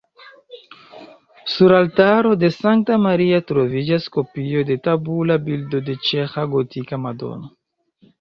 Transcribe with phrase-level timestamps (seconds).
[1.55, 7.53] Sur altaro de Sankta Maria troviĝas kopio de tabula bildo de ĉeĥa gotika Madono.